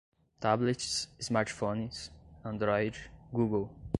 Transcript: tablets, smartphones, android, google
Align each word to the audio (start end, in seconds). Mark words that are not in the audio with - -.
tablets, 0.39 1.09
smartphones, 1.19 2.09
android, 2.43 2.95
google 3.31 3.69